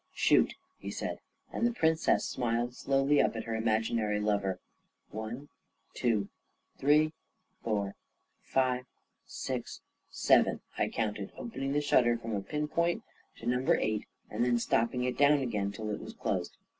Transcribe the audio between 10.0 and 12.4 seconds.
seven," I counted, opening the shutter from